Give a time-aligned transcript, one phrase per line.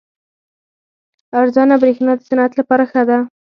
[1.39, 3.19] ارزانه بریښنا د صنعت لپاره ښه ده.